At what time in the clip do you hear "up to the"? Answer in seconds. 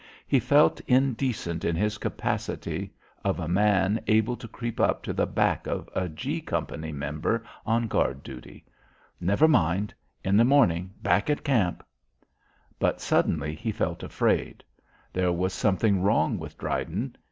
4.79-5.27